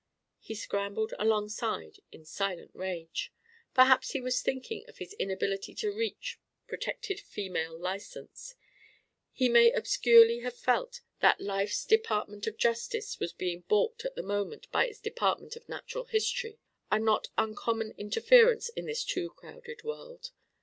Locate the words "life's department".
11.39-12.47